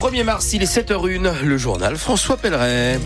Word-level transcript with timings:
1er 0.00 0.22
mars, 0.22 0.52
il 0.52 0.62
est 0.62 0.72
7h01, 0.72 1.42
le 1.42 1.58
journal 1.58 1.96
François 1.96 2.36
Pelleret. 2.36 3.00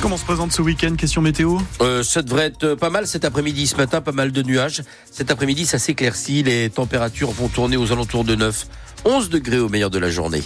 Comment 0.00 0.16
se 0.16 0.24
présente 0.24 0.52
ce 0.52 0.60
week-end 0.62 0.94
Question 0.96 1.22
météo? 1.22 1.58
Euh, 1.80 2.02
Ça 2.02 2.20
devrait 2.22 2.44
être 2.46 2.74
pas 2.74 2.90
mal 2.90 3.06
cet 3.06 3.24
après-midi. 3.24 3.66
Ce 3.66 3.76
matin, 3.76 4.00
pas 4.00 4.12
mal 4.12 4.32
de 4.32 4.42
nuages. 4.42 4.82
Cet 5.10 5.30
après-midi, 5.30 5.64
ça 5.66 5.78
s'éclaircit. 5.78 6.42
Les 6.42 6.68
températures 6.70 7.30
vont 7.30 7.48
tourner 7.48 7.76
aux 7.76 7.90
alentours 7.90 8.24
de 8.24 8.34
9. 8.34 8.66
11 9.04 9.28
degrés 9.28 9.58
au 9.58 9.68
meilleur 9.68 9.90
de 9.90 9.98
la 9.98 10.10
journée. 10.10 10.42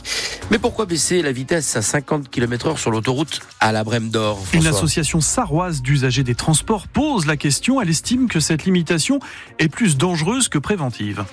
Mais 0.51 0.59
pourquoi 0.59 0.87
baisser 0.87 1.23
la 1.23 1.33
vitesse 1.33 1.77
à 1.77 1.83
50 1.83 2.31
km 2.31 2.69
heure 2.69 2.79
sur 2.79 2.91
l'autoroute 2.91 3.41
à 3.61 3.73
la 3.73 3.85
Brème 3.85 4.11
d'Or 4.11 4.43
Une 4.53 4.67
association 4.67 5.21
sarroise 5.21 5.83
d'usagers 5.83 6.25
des 6.25 6.35
transports 6.35 6.89
pose 6.89 7.27
la 7.27 7.37
question. 7.37 7.81
Elle 7.81 7.91
estime 7.91 8.29
que 8.29 8.41
cette 8.41 8.65
limitation 8.65 9.21
est 9.59 9.69
plus 9.69 9.97
dangereuse 9.97 10.49
que 10.49 10.59
préventive. 10.59 11.25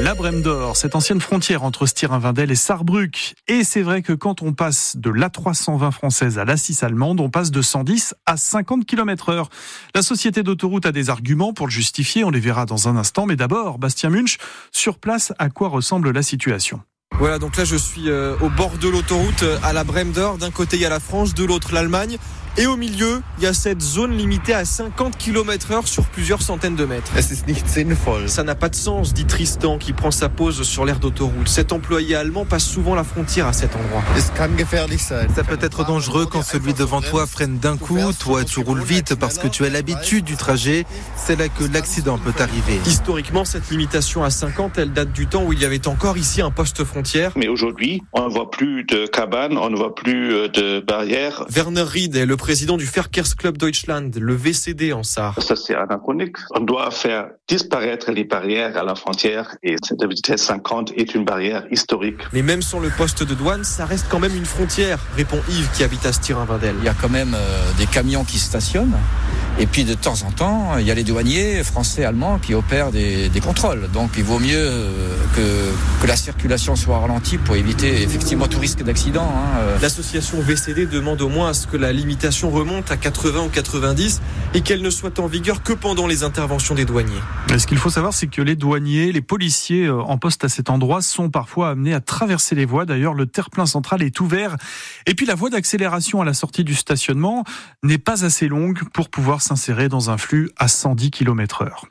La 0.00 0.14
Brème 0.14 0.42
d'Or, 0.42 0.76
cette 0.76 0.94
ancienne 0.94 1.20
frontière 1.20 1.64
entre 1.64 1.84
Styrin-Vindel 1.84 2.52
et 2.52 2.54
Sarrebruck. 2.54 3.34
Et 3.48 3.64
c'est 3.64 3.82
vrai 3.82 4.02
que 4.02 4.12
quand 4.12 4.42
on 4.42 4.52
passe 4.52 4.96
de 4.96 5.10
l'A320 5.10 5.90
française 5.90 6.38
à 6.38 6.44
l'A6 6.44 6.84
allemande, 6.84 7.20
on 7.20 7.30
passe 7.30 7.50
de 7.50 7.60
110 7.60 8.14
à 8.24 8.36
50 8.36 8.86
km 8.86 9.30
heure. 9.30 9.48
La 9.96 10.02
société 10.02 10.44
d'autoroute 10.44 10.86
a 10.86 10.92
des 10.92 11.10
arguments 11.10 11.52
pour 11.52 11.66
le 11.66 11.72
justifier, 11.72 12.22
on 12.22 12.30
les 12.30 12.38
verra 12.38 12.64
dans 12.64 12.86
un 12.86 12.96
instant. 12.96 13.26
Mais 13.26 13.34
d'abord, 13.34 13.78
Bastien 13.78 14.10
Munch, 14.10 14.38
sur 14.70 14.98
place, 14.98 15.32
à 15.40 15.48
quoi 15.48 15.68
ressemble 15.68 16.12
la 16.12 16.22
situation? 16.22 16.80
Voilà, 17.18 17.40
donc 17.40 17.56
là 17.56 17.64
je 17.64 17.74
suis 17.74 18.08
euh, 18.08 18.36
au 18.40 18.48
bord 18.48 18.78
de 18.78 18.88
l'autoroute 18.88 19.44
à 19.64 19.72
la 19.72 19.82
Brème 19.82 20.12
d'Or. 20.12 20.38
D'un 20.38 20.52
côté 20.52 20.76
il 20.76 20.82
y 20.82 20.86
a 20.86 20.90
la 20.90 21.00
France, 21.00 21.34
de 21.34 21.44
l'autre 21.44 21.74
l'Allemagne. 21.74 22.18
Et 22.60 22.66
au 22.66 22.76
milieu, 22.76 23.22
il 23.38 23.44
y 23.44 23.46
a 23.46 23.52
cette 23.54 23.80
zone 23.80 24.16
limitée 24.16 24.52
à 24.52 24.64
50 24.64 25.16
km 25.16 25.70
heure 25.70 25.86
sur 25.86 26.04
plusieurs 26.06 26.42
centaines 26.42 26.74
de 26.74 26.84
mètres. 26.84 27.12
Ça 28.26 28.42
n'a 28.42 28.56
pas 28.56 28.68
de 28.68 28.74
sens, 28.74 29.14
dit 29.14 29.26
Tristan, 29.26 29.78
qui 29.78 29.92
prend 29.92 30.10
sa 30.10 30.28
pause 30.28 30.64
sur 30.64 30.84
l'aire 30.84 30.98
d'autoroute. 30.98 31.46
Cet 31.46 31.70
employé 31.70 32.16
allemand 32.16 32.44
passe 32.46 32.64
souvent 32.64 32.96
la 32.96 33.04
frontière 33.04 33.46
à 33.46 33.52
cet 33.52 33.76
endroit. 33.76 34.02
Ça 34.16 35.44
peut 35.44 35.58
être 35.60 35.84
dangereux 35.84 36.26
quand 36.26 36.42
celui 36.42 36.74
devant 36.74 37.00
toi 37.00 37.28
freine 37.28 37.58
d'un 37.60 37.76
coup. 37.76 38.00
Toi, 38.18 38.42
tu 38.42 38.58
roules 38.58 38.82
vite 38.82 39.14
parce 39.14 39.38
que 39.38 39.46
tu 39.46 39.64
as 39.64 39.70
l'habitude 39.70 40.24
du 40.24 40.36
trajet. 40.36 40.84
C'est 41.14 41.38
là 41.38 41.48
que 41.48 41.62
l'accident 41.72 42.18
peut 42.18 42.34
arriver. 42.42 42.80
Historiquement, 42.86 43.44
cette 43.44 43.70
limitation 43.70 44.24
à 44.24 44.30
50, 44.30 44.78
elle 44.78 44.92
date 44.92 45.12
du 45.12 45.28
temps 45.28 45.44
où 45.44 45.52
il 45.52 45.60
y 45.60 45.64
avait 45.64 45.86
encore 45.86 46.18
ici 46.18 46.42
un 46.42 46.50
poste 46.50 46.82
frontière. 46.82 47.30
Mais 47.36 47.46
aujourd'hui, 47.46 48.02
on 48.12 48.26
ne 48.26 48.32
voit 48.32 48.50
plus 48.50 48.82
de 48.82 49.06
cabanes, 49.06 49.56
on 49.56 49.70
ne 49.70 49.76
voit 49.76 49.94
plus 49.94 50.32
euh, 50.34 50.48
de 50.48 50.80
barrières. 50.80 51.44
Werner 51.50 51.82
Ried 51.82 52.16
est 52.16 52.26
le 52.26 52.36
président 52.36 52.47
du 52.48 52.86
Verkehrsclub 52.86 53.58
Deutschland, 53.58 54.10
le 54.18 54.34
VCD 54.34 54.94
en 54.94 55.02
Sarre. 55.02 55.38
Ça, 55.42 55.54
c'est 55.54 55.74
anachronique. 55.74 56.36
On 56.54 56.60
doit 56.60 56.90
faire 56.90 57.28
disparaître 57.46 58.10
les 58.10 58.24
barrières 58.24 58.74
à 58.78 58.84
la 58.84 58.94
frontière 58.94 59.54
et 59.62 59.76
cette 59.82 60.02
vitesse 60.02 60.44
50 60.44 60.92
est 60.96 61.14
une 61.14 61.26
barrière 61.26 61.66
historique. 61.70 62.16
Mais 62.32 62.40
même 62.40 62.62
sans 62.62 62.80
le 62.80 62.88
poste 62.88 63.22
de 63.22 63.34
douane, 63.34 63.64
ça 63.64 63.84
reste 63.84 64.06
quand 64.08 64.18
même 64.18 64.34
une 64.34 64.46
frontière, 64.46 64.98
répond 65.14 65.38
Yves 65.50 65.68
qui 65.74 65.84
habite 65.84 66.06
à 66.06 66.12
Styrin-Vindel. 66.12 66.76
Il 66.78 66.84
y 66.84 66.88
a 66.88 66.94
quand 66.94 67.10
même 67.10 67.34
euh, 67.34 67.70
des 67.76 67.86
camions 67.86 68.24
qui 68.24 68.38
stationnent. 68.38 68.96
Et 69.60 69.66
puis 69.66 69.82
de 69.82 69.94
temps 69.94 70.22
en 70.22 70.30
temps, 70.30 70.78
il 70.78 70.86
y 70.86 70.90
a 70.92 70.94
les 70.94 71.02
douaniers 71.02 71.64
français, 71.64 72.04
allemands 72.04 72.38
qui 72.38 72.54
opèrent 72.54 72.92
des, 72.92 73.28
des 73.28 73.40
contrôles. 73.40 73.90
Donc 73.92 74.12
il 74.16 74.22
vaut 74.22 74.38
mieux 74.38 74.54
euh, 74.54 75.16
que, 75.34 76.00
que, 76.02 76.06
la 76.06 76.14
circulation 76.14 76.76
soit 76.76 77.00
ralentie 77.00 77.38
pour 77.38 77.56
éviter 77.56 78.02
effectivement 78.02 78.46
tout 78.46 78.60
risque 78.60 78.84
d'accident. 78.84 79.28
Hein. 79.28 79.78
L'association 79.82 80.40
VCD 80.40 80.86
demande 80.86 81.20
au 81.22 81.28
moins 81.28 81.50
à 81.50 81.54
ce 81.54 81.66
que 81.66 81.76
la 81.76 81.92
limitation 81.92 82.50
remonte 82.50 82.92
à 82.92 82.96
80 82.96 83.46
ou 83.46 83.48
90 83.48 84.20
et 84.54 84.60
qu'elle 84.60 84.80
ne 84.80 84.90
soit 84.90 85.18
en 85.18 85.26
vigueur 85.26 85.64
que 85.64 85.72
pendant 85.72 86.06
les 86.06 86.22
interventions 86.22 86.76
des 86.76 86.84
douaniers. 86.84 87.20
Ce 87.56 87.66
qu'il 87.66 87.78
faut 87.78 87.90
savoir, 87.90 88.14
c'est 88.14 88.28
que 88.28 88.42
les 88.42 88.54
douaniers, 88.54 89.10
les 89.10 89.22
policiers 89.22 89.86
euh, 89.86 90.00
en 90.00 90.18
poste 90.18 90.44
à 90.44 90.48
cet 90.48 90.70
endroit 90.70 91.02
sont 91.02 91.30
parfois 91.30 91.70
amenés 91.70 91.94
à 91.94 92.00
traverser 92.00 92.54
les 92.54 92.64
voies. 92.64 92.84
D'ailleurs, 92.84 93.14
le 93.14 93.26
terre-plein 93.26 93.66
central 93.66 94.04
est 94.04 94.20
ouvert. 94.20 94.56
Et 95.06 95.14
puis 95.14 95.26
la 95.26 95.34
voie 95.34 95.50
d'accélération 95.50 96.22
à 96.22 96.24
la 96.24 96.34
sortie 96.34 96.62
du 96.62 96.74
stationnement 96.74 97.42
n'est 97.82 97.98
pas 97.98 98.24
assez 98.24 98.46
longue 98.46 98.84
pour 98.92 99.08
pouvoir 99.08 99.42
s'insérer 99.48 99.88
dans 99.88 100.10
un 100.10 100.18
flux 100.18 100.50
à 100.58 100.68
110 100.68 101.10
km 101.10 101.62
heure. 101.62 101.86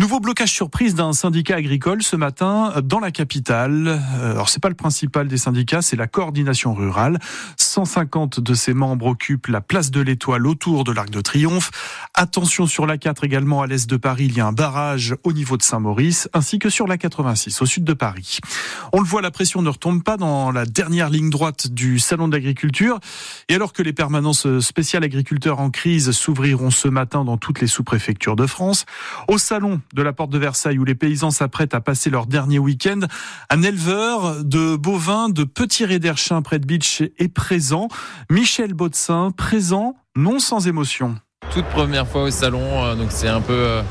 Nouveau 0.00 0.20
blocage 0.20 0.50
surprise 0.50 0.94
d'un 0.94 1.12
syndicat 1.12 1.56
agricole 1.56 2.02
ce 2.02 2.16
matin 2.16 2.72
dans 2.82 2.98
la 2.98 3.10
capitale. 3.10 4.00
Euh, 4.18 4.32
alors 4.32 4.48
c'est 4.48 4.60
pas 4.60 4.70
le 4.70 4.74
principal 4.74 5.28
des 5.28 5.36
syndicats, 5.36 5.82
c'est 5.82 5.96
la 5.96 6.06
coordination 6.06 6.72
rurale. 6.72 7.18
150 7.58 8.40
de 8.40 8.54
ses 8.54 8.72
membres 8.72 9.06
occupent 9.06 9.48
la 9.48 9.60
place 9.60 9.90
de 9.90 10.00
l'Étoile 10.00 10.46
autour 10.46 10.84
de 10.84 10.92
l'Arc 10.92 11.10
de 11.10 11.20
Triomphe. 11.20 11.70
Attention 12.14 12.66
sur 12.66 12.86
la 12.86 12.96
4 12.96 13.24
également 13.24 13.60
à 13.60 13.66
l'est 13.66 13.88
de 13.88 13.96
Paris, 13.96 14.26
il 14.26 14.36
y 14.36 14.40
a 14.40 14.46
un 14.46 14.52
barrage 14.52 15.14
au 15.24 15.32
niveau 15.32 15.58
de 15.58 15.62
Saint-Maurice, 15.62 16.28
ainsi 16.32 16.58
que 16.58 16.70
sur 16.70 16.86
la 16.86 16.96
86 16.96 17.60
au 17.60 17.66
sud 17.66 17.84
de 17.84 17.92
Paris. 17.92 18.38
On 18.92 19.00
le 19.00 19.06
voit, 19.06 19.20
la 19.20 19.30
pression 19.30 19.60
ne 19.60 19.68
retombe 19.68 20.02
pas 20.02 20.16
dans 20.16 20.50
la 20.52 20.64
dernière 20.64 21.10
ligne 21.10 21.28
droite 21.28 21.68
du 21.68 21.98
salon 21.98 22.28
d'agriculture. 22.28 22.98
Et 23.48 23.54
alors 23.54 23.74
que 23.74 23.82
les 23.82 23.92
permanences 23.92 24.60
spéciales 24.60 25.04
agriculteurs 25.04 25.60
en 25.60 25.70
crise 25.70 26.12
s'ouvriront 26.12 26.70
ce 26.70 26.88
matin 26.94 27.24
dans 27.24 27.36
toutes 27.36 27.60
les 27.60 27.66
sous-préfectures 27.66 28.36
de 28.36 28.46
France, 28.46 28.86
au 29.28 29.36
salon 29.36 29.82
de 29.92 30.02
la 30.02 30.14
porte 30.14 30.30
de 30.30 30.38
Versailles 30.38 30.78
où 30.78 30.84
les 30.84 30.94
paysans 30.94 31.30
s'apprêtent 31.30 31.74
à 31.74 31.80
passer 31.80 32.08
leur 32.08 32.26
dernier 32.26 32.58
week-end, 32.58 33.00
un 33.50 33.62
éleveur 33.62 34.42
de 34.42 34.76
bovins 34.76 35.28
de 35.28 35.44
Petit 35.44 35.84
Réderchin 35.84 36.40
près 36.40 36.58
de 36.58 36.66
Beach 36.66 37.02
est 37.02 37.28
présent. 37.28 37.88
Michel 38.30 38.72
Baudsin, 38.72 39.30
présent, 39.36 39.96
non 40.16 40.38
sans 40.38 40.66
émotion. 40.66 41.16
Toute 41.50 41.66
première 41.66 42.06
fois 42.06 42.22
au 42.22 42.30
salon, 42.30 42.84
euh, 42.84 42.94
donc 42.94 43.08
c'est 43.10 43.28
un 43.28 43.40
peu 43.40 43.52
euh, 43.52 43.82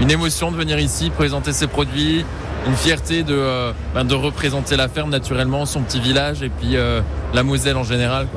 une 0.00 0.10
émotion 0.10 0.50
de 0.52 0.56
venir 0.56 0.78
ici, 0.78 1.10
présenter 1.10 1.52
ses 1.52 1.66
produits, 1.66 2.24
une 2.66 2.74
fierté 2.74 3.22
de, 3.22 3.34
euh, 3.34 3.72
ben 3.94 4.04
de 4.04 4.14
représenter 4.14 4.76
la 4.76 4.88
ferme 4.88 5.10
naturellement, 5.10 5.66
son 5.66 5.82
petit 5.82 6.00
village 6.00 6.42
et 6.42 6.48
puis 6.48 6.76
la 7.34 7.42
Moselle 7.42 7.76
en 7.76 7.84
général. 7.84 8.28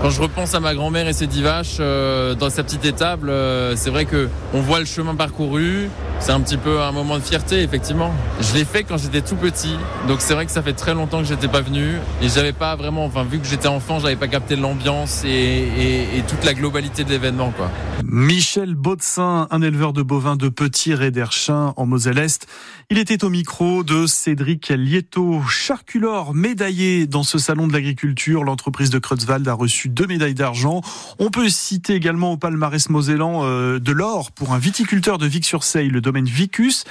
Quand 0.00 0.10
je 0.10 0.20
repense 0.22 0.54
à 0.54 0.60
ma 0.60 0.74
grand-mère 0.74 1.08
et 1.08 1.12
ses 1.12 1.26
dix 1.26 1.42
vaches 1.42 1.78
euh, 1.80 2.36
dans 2.36 2.50
sa 2.50 2.62
petite 2.62 2.84
étable, 2.84 3.30
euh, 3.30 3.74
c'est 3.74 3.90
vrai 3.90 4.04
que 4.04 4.28
on 4.54 4.60
voit 4.60 4.78
le 4.78 4.84
chemin 4.84 5.16
parcouru. 5.16 5.88
C'est 6.20 6.30
un 6.30 6.40
petit 6.40 6.56
peu 6.56 6.80
un 6.80 6.92
moment 6.92 7.16
de 7.16 7.22
fierté, 7.22 7.62
effectivement. 7.62 8.12
Je 8.40 8.54
l'ai 8.54 8.64
fait 8.64 8.84
quand 8.84 8.96
j'étais 8.96 9.22
tout 9.22 9.36
petit, 9.36 9.74
donc 10.06 10.20
c'est 10.20 10.34
vrai 10.34 10.46
que 10.46 10.52
ça 10.52 10.62
fait 10.62 10.72
très 10.72 10.94
longtemps 10.94 11.18
que 11.18 11.28
j'étais 11.28 11.48
pas 11.48 11.60
venu 11.60 11.96
et 12.22 12.28
j'avais 12.28 12.52
pas 12.52 12.74
vraiment, 12.76 13.04
enfin 13.04 13.24
vu 13.24 13.38
que 13.38 13.46
j'étais 13.46 13.68
enfant, 13.68 13.98
j'avais 13.98 14.16
pas 14.16 14.26
capté 14.26 14.56
l'ambiance 14.56 15.24
et, 15.24 15.28
et, 15.28 16.18
et, 16.18 16.22
toute 16.22 16.44
la 16.44 16.54
globalité 16.54 17.04
de 17.04 17.10
l'événement, 17.10 17.52
quoi. 17.56 17.70
Michel 18.04 18.74
Baudsin, 18.74 19.46
un 19.50 19.62
éleveur 19.62 19.92
de 19.92 20.02
bovins 20.02 20.36
de 20.36 20.48
Petit 20.48 20.94
Réderchin 20.94 21.74
en 21.76 21.86
Moselle-Est. 21.86 22.46
Il 22.90 22.98
était 22.98 23.22
au 23.22 23.28
micro 23.28 23.84
de 23.84 24.06
Cédric 24.06 24.70
Lieto, 24.70 25.42
charculor 25.46 26.34
médaillé 26.34 27.06
dans 27.06 27.22
ce 27.22 27.38
salon 27.38 27.68
de 27.68 27.72
l'agriculture. 27.72 28.44
L'entreprise 28.44 28.90
de 28.90 28.98
Creutzwald 28.98 29.46
a 29.46 29.52
reçu 29.52 29.87
deux 29.88 30.06
médailles 30.06 30.34
d'argent. 30.34 30.82
On 31.18 31.30
peut 31.30 31.48
citer 31.48 31.94
également 31.94 32.32
au 32.32 32.36
palmarès 32.36 32.88
mosellan 32.88 33.40
euh, 33.44 33.78
de 33.78 33.92
l'or 33.92 34.32
pour 34.32 34.52
un 34.52 34.58
viticulteur 34.58 35.18
de 35.18 35.26
Vic-sur-Seille, 35.26 35.88
le 35.88 36.00
domaine 36.00 36.26
Vicus. 36.26 36.84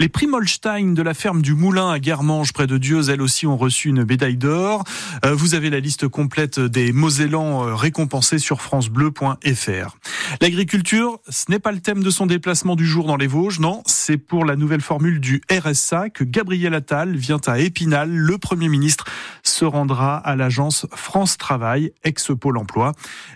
Les 0.00 0.08
Primolstein 0.08 0.94
de 0.94 1.02
la 1.02 1.14
ferme 1.14 1.42
du 1.42 1.54
Moulin 1.54 1.90
à 1.90 1.98
Guermange, 1.98 2.52
près 2.52 2.66
de 2.66 2.78
Dieu, 2.78 3.08
elles 3.08 3.22
aussi 3.22 3.46
ont 3.46 3.56
reçu 3.56 3.88
une 3.88 4.04
médaille 4.04 4.36
d'or. 4.36 4.84
Euh, 5.24 5.34
vous 5.34 5.54
avez 5.54 5.70
la 5.70 5.80
liste 5.80 6.08
complète 6.08 6.58
des 6.58 6.92
Mosellans 6.92 7.66
euh, 7.66 7.74
récompensés 7.74 8.38
sur 8.38 8.62
francebleu.fr. 8.62 9.96
L'agriculture, 10.40 11.18
ce 11.28 11.50
n'est 11.50 11.58
pas 11.58 11.72
le 11.72 11.80
thème 11.80 12.02
de 12.02 12.10
son 12.10 12.26
déplacement 12.26 12.74
du 12.74 12.86
jour 12.86 13.06
dans 13.06 13.16
les 13.16 13.26
Vosges, 13.26 13.60
non, 13.60 13.82
c'est 13.86 14.16
pour 14.16 14.44
la 14.44 14.56
nouvelle 14.56 14.80
formule 14.80 15.20
du 15.20 15.40
RSA 15.50 16.10
que 16.10 16.24
Gabriel 16.24 16.74
Attal 16.74 17.16
vient 17.16 17.40
à 17.46 17.58
Épinal. 17.58 18.10
Le 18.10 18.38
Premier 18.38 18.68
ministre 18.68 19.04
se 19.52 19.64
rendra 19.64 20.16
à 20.16 20.34
l'agence 20.34 20.86
France 20.94 21.36
Travail, 21.36 21.92
ex-Pôle 22.04 22.56
emploi. 22.56 22.92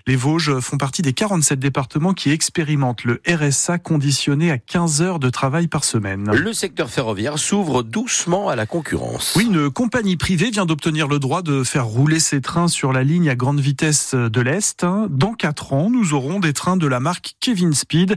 Les 0.06 0.16
Vosges 0.16 0.58
font 0.60 0.78
partie 0.78 1.02
des 1.02 1.12
47 1.12 1.58
départements 1.58 2.14
qui 2.14 2.30
expérimentent 2.30 3.04
le 3.04 3.20
RSA 3.28 3.78
conditionné 3.78 4.50
à 4.50 4.58
15 4.58 5.02
heures 5.02 5.18
de 5.18 5.30
travail 5.30 5.68
par 5.68 5.84
semaine. 5.84 6.30
Le 6.32 6.52
secteur 6.52 6.88
ferroviaire 6.88 7.38
s'ouvre 7.38 7.82
doucement 7.82 8.48
à 8.48 8.56
la 8.56 8.66
concurrence. 8.66 9.34
Oui, 9.36 9.46
une 9.46 9.70
compagnie 9.70 10.16
privée 10.16 10.50
vient 10.50 10.66
d'obtenir 10.66 11.06
le 11.06 11.18
droit 11.18 11.42
de 11.42 11.62
faire 11.62 11.86
rouler 11.86 12.18
ses 12.18 12.40
trains 12.40 12.68
sur 12.68 12.92
la 12.92 13.04
ligne 13.04 13.28
à 13.28 13.34
grande 13.34 13.60
vitesse 13.60 14.14
de 14.14 14.40
l'Est. 14.40 14.86
Dans 15.10 15.34
quatre 15.34 15.72
ans, 15.72 15.90
nous 15.90 16.14
aurons 16.14 16.40
des 16.40 16.52
trains 16.52 16.76
de 16.76 16.86
la 16.86 17.00
marque 17.00 17.34
Kevin 17.40 17.74
Speed 17.74 18.16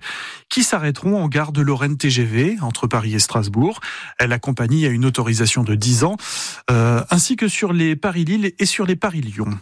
qui 0.50 0.63
s'arrêteront 0.63 1.22
en 1.22 1.28
gare 1.28 1.52
de 1.52 1.62
Lorraine 1.62 1.98
TGV 1.98 2.57
entre 2.62 2.88
Paris 2.88 3.13
et 3.16 3.19
Strasbourg. 3.19 3.81
La 4.19 4.40
compagnie 4.40 4.86
a 4.86 4.90
une 4.90 5.06
autorisation 5.06 5.63
de 5.63 5.75
10 5.75 6.04
ans, 6.06 6.18
euh, 6.72 7.04
ainsi 7.10 7.36
que 7.36 7.48
sur 7.48 7.74
les 7.74 7.89
Paris-Lille 7.96 8.54
et 8.58 8.66
sur 8.66 8.86
les 8.86 8.96
Paris-Lyon. 8.96 9.58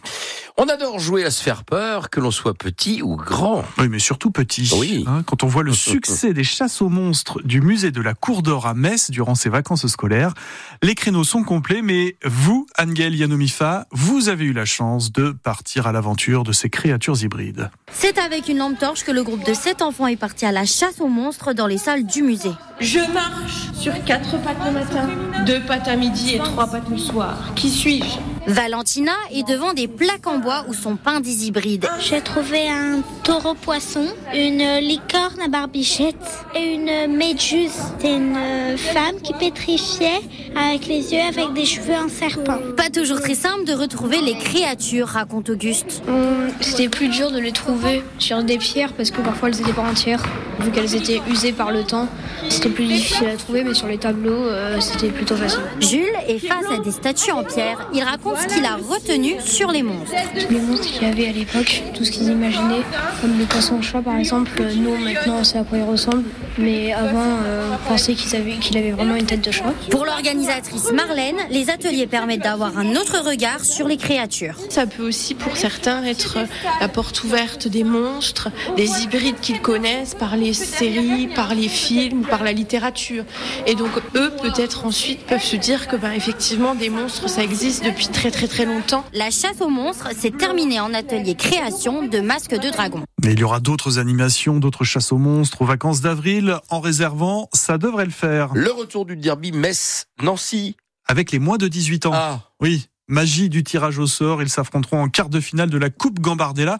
On 0.60 0.66
adore 0.68 0.98
jouer 0.98 1.24
à 1.24 1.30
se 1.30 1.40
faire 1.40 1.62
peur, 1.62 2.10
que 2.10 2.18
l'on 2.18 2.32
soit 2.32 2.52
petit 2.52 3.00
ou 3.00 3.14
grand. 3.14 3.64
Oui, 3.78 3.88
mais 3.88 4.00
surtout 4.00 4.32
petit. 4.32 4.68
Oui. 4.76 5.04
Hein, 5.06 5.22
quand 5.24 5.44
on 5.44 5.46
voit 5.46 5.62
le 5.62 5.72
succès 5.72 6.32
des 6.32 6.42
chasses 6.42 6.82
aux 6.82 6.88
monstres 6.88 7.40
du 7.42 7.60
musée 7.60 7.92
de 7.92 8.00
la 8.00 8.14
Cour 8.14 8.42
d'Or 8.42 8.66
à 8.66 8.74
Metz 8.74 9.12
durant 9.12 9.36
ses 9.36 9.50
vacances 9.50 9.86
scolaires, 9.86 10.34
les 10.82 10.96
créneaux 10.96 11.22
sont 11.22 11.44
complets, 11.44 11.80
mais 11.80 12.16
vous, 12.24 12.66
Angel 12.76 13.14
Yanomifa, 13.14 13.86
vous 13.92 14.28
avez 14.28 14.46
eu 14.46 14.52
la 14.52 14.64
chance 14.64 15.12
de 15.12 15.30
partir 15.30 15.86
à 15.86 15.92
l'aventure 15.92 16.42
de 16.42 16.50
ces 16.50 16.70
créatures 16.70 17.22
hybrides. 17.22 17.70
C'est 17.92 18.18
avec 18.18 18.48
une 18.48 18.58
lampe 18.58 18.80
torche 18.80 19.04
que 19.04 19.12
le 19.12 19.22
groupe 19.22 19.44
de 19.44 19.54
sept 19.54 19.80
enfants 19.80 20.08
est 20.08 20.16
parti 20.16 20.44
à 20.44 20.50
la 20.50 20.64
chasse 20.64 21.00
aux 21.00 21.06
monstres 21.06 21.52
dans 21.52 21.68
les 21.68 21.78
salles 21.78 22.04
du 22.04 22.22
musée. 22.22 22.50
Je 22.80 22.98
marche 23.12 23.72
sur 23.74 23.92
quatre 24.04 24.42
pattes 24.42 24.64
le 24.66 24.72
matin, 24.72 25.08
deux 25.46 25.60
pattes 25.60 25.86
à 25.86 25.94
midi 25.94 26.34
et 26.34 26.38
trois 26.38 26.66
pattes 26.66 26.90
le 26.90 26.98
soir. 26.98 27.52
Qui 27.54 27.70
suis-je? 27.70 28.17
action. 28.18 28.37
Valentina 28.48 29.12
est 29.30 29.46
devant 29.46 29.74
des 29.74 29.88
plaques 29.88 30.26
en 30.26 30.38
bois 30.38 30.64
où 30.68 30.72
sont 30.72 30.96
peints 30.96 31.20
des 31.20 31.46
hybrides. 31.46 31.86
J'ai 32.00 32.22
trouvé 32.22 32.66
un 32.66 33.02
taureau 33.22 33.52
poisson, 33.52 34.06
une 34.34 34.78
licorne 34.78 35.38
à 35.44 35.48
barbichette 35.48 36.16
et 36.54 36.72
une 36.72 37.14
méduse. 37.14 37.70
C'est 37.98 38.14
une 38.16 38.78
femme 38.78 39.20
qui 39.22 39.34
pétrifiait 39.34 40.22
avec 40.56 40.86
les 40.86 41.12
yeux 41.12 41.20
avec 41.28 41.52
des 41.52 41.66
cheveux 41.66 41.94
en 41.94 42.08
serpent. 42.08 42.56
Pas 42.74 42.88
toujours 42.88 43.20
très 43.20 43.34
simple 43.34 43.64
de 43.66 43.74
retrouver 43.74 44.22
les 44.22 44.38
créatures, 44.38 45.08
raconte 45.08 45.50
Auguste. 45.50 46.02
Hum, 46.08 46.48
C'était 46.62 46.88
plus 46.88 47.08
dur 47.08 47.30
de 47.30 47.38
les 47.38 47.52
trouver 47.52 48.02
sur 48.18 48.42
des 48.42 48.56
pierres 48.56 48.94
parce 48.94 49.10
que 49.10 49.20
parfois 49.20 49.50
elles 49.50 49.60
étaient 49.60 49.74
pas 49.74 49.82
entières, 49.82 50.22
vu 50.60 50.70
qu'elles 50.70 50.94
étaient 50.94 51.20
usées 51.30 51.52
par 51.52 51.70
le 51.70 51.84
temps. 51.84 52.08
C'était 52.48 52.70
plus 52.70 52.86
difficile 52.86 53.28
à 53.28 53.36
trouver, 53.36 53.62
mais 53.62 53.74
sur 53.74 53.88
les 53.88 53.98
tableaux, 53.98 54.32
euh, 54.32 54.80
c'était 54.80 55.08
plutôt 55.10 55.36
facile. 55.36 55.60
Jules 55.80 56.06
est 56.26 56.38
face 56.38 56.64
à 56.72 56.78
des 56.78 56.92
statues 56.92 57.32
en 57.32 57.44
pierre. 57.44 57.90
Il 57.92 58.02
raconte 58.02 58.37
ce 58.40 58.54
qu'il 58.54 58.64
a 58.64 58.76
retenu 58.76 59.36
sur 59.44 59.70
les 59.70 59.82
monstres. 59.82 60.14
Tous 60.38 60.52
les 60.52 60.60
monstres 60.60 60.86
qu'il 60.86 61.02
y 61.02 61.10
avait 61.10 61.28
à 61.28 61.32
l'époque, 61.32 61.82
tout 61.94 62.04
ce 62.04 62.10
qu'ils 62.10 62.28
imaginaient, 62.28 62.82
comme 63.20 63.38
le 63.38 63.44
poisson-chat 63.44 64.02
par 64.02 64.16
exemple, 64.16 64.50
euh, 64.60 64.72
nous 64.74 64.96
maintenant 64.96 65.36
on 65.40 65.44
sait 65.44 65.58
à 65.58 65.64
quoi 65.64 65.78
il 65.78 65.84
ressemble, 65.84 66.24
mais 66.58 66.92
avant 66.92 67.38
euh, 67.44 67.70
on 67.72 67.88
pensait 67.88 68.14
qu'il 68.14 68.36
avait, 68.76 68.90
vraiment 68.90 69.16
une 69.16 69.26
tête 69.26 69.44
de 69.44 69.50
chat. 69.50 69.72
Pour 69.90 70.04
l'organisatrice 70.04 70.92
Marlène, 70.92 71.36
les 71.50 71.70
ateliers 71.70 72.06
permettent 72.06 72.42
d'avoir 72.42 72.78
un 72.78 72.96
autre 72.96 73.24
regard 73.24 73.64
sur 73.64 73.88
les 73.88 73.96
créatures. 73.96 74.56
Ça 74.68 74.86
peut 74.86 75.02
aussi 75.02 75.34
pour 75.34 75.56
certains 75.56 76.04
être 76.04 76.38
la 76.80 76.88
porte 76.88 77.22
ouverte 77.24 77.68
des 77.68 77.84
monstres, 77.84 78.50
des 78.76 79.02
hybrides 79.02 79.40
qu'ils 79.40 79.60
connaissent 79.60 80.14
par 80.14 80.36
les 80.36 80.52
séries, 80.52 81.28
par 81.28 81.54
les 81.54 81.68
films, 81.68 82.22
par 82.22 82.44
la 82.44 82.52
littérature. 82.52 83.24
Et 83.66 83.74
donc 83.74 83.90
eux 84.14 84.32
peut-être 84.42 84.84
ensuite 84.84 85.20
peuvent 85.26 85.42
se 85.42 85.56
dire 85.56 85.88
que 85.88 85.96
ben, 85.96 86.12
effectivement 86.12 86.74
des 86.74 86.90
monstres 86.90 87.28
ça 87.28 87.42
existe 87.42 87.84
depuis 87.84 88.08
très 88.08 88.27
très 88.30 88.48
très 88.48 88.64
longtemps. 88.64 89.04
La 89.12 89.30
chasse 89.30 89.60
aux 89.60 89.68
monstres 89.68 90.14
s'est 90.14 90.30
terminée 90.30 90.80
en 90.80 90.92
atelier 90.94 91.34
création 91.34 92.06
de 92.06 92.20
masques 92.20 92.58
de 92.58 92.70
dragon. 92.70 93.02
Mais 93.24 93.32
il 93.32 93.40
y 93.40 93.44
aura 93.44 93.60
d'autres 93.60 93.98
animations, 93.98 94.58
d'autres 94.58 94.84
chasses 94.84 95.12
aux 95.12 95.18
monstres 95.18 95.62
aux 95.62 95.66
vacances 95.66 96.00
d'avril. 96.00 96.56
En 96.70 96.80
réservant, 96.80 97.48
ça 97.52 97.78
devrait 97.78 98.04
le 98.04 98.10
faire. 98.10 98.50
Le 98.54 98.70
retour 98.70 99.06
du 99.06 99.16
derby 99.16 99.52
Metz-Nancy. 99.52 100.76
Avec 101.06 101.32
les 101.32 101.38
moins 101.38 101.56
de 101.56 101.68
18 101.68 102.06
ans. 102.06 102.12
Ah, 102.14 102.40
Oui, 102.60 102.88
magie 103.08 103.48
du 103.48 103.64
tirage 103.64 103.98
au 103.98 104.06
sort. 104.06 104.42
Ils 104.42 104.48
s'affronteront 104.48 105.02
en 105.02 105.08
quart 105.08 105.28
de 105.28 105.40
finale 105.40 105.70
de 105.70 105.78
la 105.78 105.90
Coupe 105.90 106.20
Gambardella, 106.20 106.78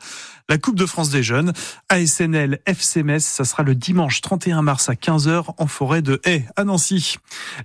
la 0.48 0.58
Coupe 0.58 0.76
de 0.76 0.86
France 0.86 1.10
des 1.10 1.22
jeunes. 1.22 1.52
ASNL 1.88 2.60
FC 2.66 3.02
Metz, 3.02 3.24
ça 3.24 3.44
sera 3.44 3.62
le 3.62 3.74
dimanche 3.74 4.20
31 4.20 4.62
mars 4.62 4.88
à 4.88 4.94
15h 4.94 5.54
en 5.56 5.66
forêt 5.66 6.02
de 6.02 6.20
Haye, 6.24 6.46
à 6.56 6.64
Nancy. 6.64 7.16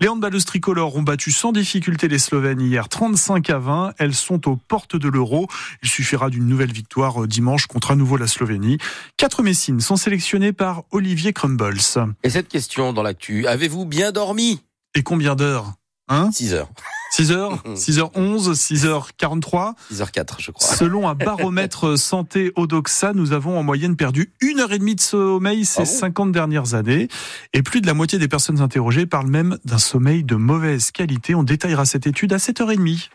Les 0.02 0.08
handballeuses 0.08 0.46
tricolores 0.46 0.96
ont 0.96 1.04
battu 1.04 1.32
sans 1.32 1.52
difficulté 1.52 2.08
les 2.08 2.20
Slovènes 2.20 2.62
hier 2.62 2.90
35 2.90 3.50
à 3.50 3.60
20. 3.60 3.94
Elles 4.00 4.16
sont 4.16 4.48
aux 4.50 4.56
portes 4.56 4.96
de 4.96 5.10
l'Euro. 5.10 5.48
Il 5.84 5.90
suffira 5.90 6.30
d'une 6.30 6.48
nouvelle 6.48 6.72
victoire 6.72 7.24
euh, 7.24 7.28
dimanche 7.28 7.68
contre 7.68 7.92
à 7.92 7.96
nouveau 7.96 8.18
la 8.18 8.28
Slovénie. 8.28 8.78
Quatre 9.18 9.44
Messines 9.44 9.80
sont 9.82 9.96
sélectionnées 9.96 10.54
par 10.54 10.84
Olivier 10.92 11.34
Crumbles. 11.34 11.80
et 12.24 12.30
cette 12.30 12.48
question 12.48 12.94
dans 12.94 13.04
l'actu. 13.04 13.48
Avez-vous 13.48 13.86
bien 13.86 14.12
dormi? 14.12 14.62
Et 14.96 15.04
combien 15.04 15.36
d'heures? 15.36 15.74
Hein? 16.08 16.32
6 16.32 16.54
heures. 16.54 16.70
6h 17.14 17.76
6h11 17.76 18.56
6h43 18.56 19.74
6h04, 19.94 20.36
je 20.40 20.50
crois. 20.50 20.76
Selon 20.76 21.08
un 21.08 21.14
baromètre 21.14 21.96
santé 22.00 22.52
Odoxa, 22.56 23.14
nous 23.14 23.34
avons 23.34 23.60
en 23.60 23.62
moyenne 23.62 23.96
perdu 23.96 24.34
une 24.42 24.60
heure 24.60 24.72
et 24.72 24.80
demie 24.80 24.96
de 24.96 25.00
sommeil 25.00 25.64
ces 25.64 25.82
Ah 25.82 25.86
bon 25.86 25.92
50 25.92 26.32
dernières 26.32 26.74
années. 26.74 27.10
Et 27.54 27.62
plus 27.62 27.82
de 27.82 27.86
la 27.88 27.94
moitié 27.94 28.18
des 28.18 28.28
personnes 28.28 28.62
interrogées 28.62 29.06
parlent 29.06 29.30
même 29.30 29.60
d'un 29.64 29.78
sommeil 29.78 30.24
de 30.24 30.34
mauvaise 30.36 30.90
qualité. 30.90 31.36
On 31.36 31.44
détaillera 31.44 31.86
cette 31.86 32.08
étude 32.08 32.34
à 32.34 32.38
7h30. 32.38 33.10